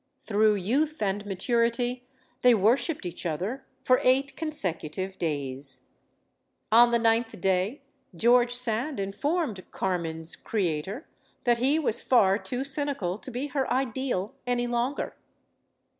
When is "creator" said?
10.35-11.07